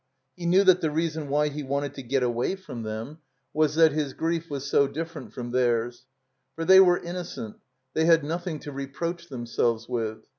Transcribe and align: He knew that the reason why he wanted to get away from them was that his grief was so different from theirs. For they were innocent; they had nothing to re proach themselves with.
He 0.35 0.47
knew 0.47 0.63
that 0.63 0.81
the 0.81 0.89
reason 0.89 1.29
why 1.29 1.49
he 1.49 1.61
wanted 1.61 1.93
to 1.93 2.01
get 2.01 2.23
away 2.23 2.55
from 2.55 2.81
them 2.81 3.19
was 3.53 3.75
that 3.75 3.91
his 3.91 4.13
grief 4.13 4.49
was 4.49 4.65
so 4.65 4.87
different 4.87 5.31
from 5.31 5.51
theirs. 5.51 6.07
For 6.55 6.65
they 6.65 6.79
were 6.79 6.97
innocent; 6.97 7.57
they 7.93 8.05
had 8.05 8.23
nothing 8.23 8.57
to 8.61 8.71
re 8.71 8.87
proach 8.87 9.29
themselves 9.29 9.87
with. 9.87 10.23